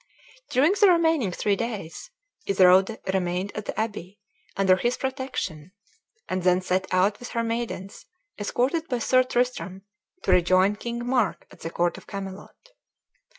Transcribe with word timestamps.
During 0.49 0.73
the 0.81 0.87
remaining 0.87 1.31
three 1.31 1.55
days, 1.55 2.09
Isoude 2.47 2.97
remained 3.13 3.51
at 3.55 3.65
the 3.65 3.79
abbey, 3.79 4.19
under 4.57 4.77
his 4.77 4.97
protection, 4.97 5.73
and 6.27 6.41
then 6.41 6.59
set 6.59 6.91
out 6.91 7.19
with 7.19 7.29
her 7.37 7.43
maidens, 7.43 8.07
escorted 8.39 8.87
by 8.87 8.97
Sir 8.97 9.21
Tristram, 9.21 9.83
to 10.23 10.31
rejoin 10.31 10.75
King 10.77 11.05
Mark 11.05 11.45
at 11.51 11.59
the 11.59 11.69
court 11.69 11.99
of 11.99 12.07
Camelot. 12.07 12.71